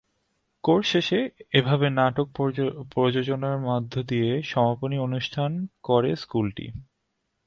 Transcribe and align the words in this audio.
Course 0.63 0.87
শেষে 0.91 1.19
এভাবে 1.53 1.87
নাটক 1.91 2.27
প্রযোজনার 2.91 3.57
মধ্য 3.67 3.93
দিয়ে 4.03 4.31
সমাপনী 4.43 4.97
অনুষ্ঠান 4.99 5.51
করে 5.83 6.09
স্কুলটি। 6.15 6.65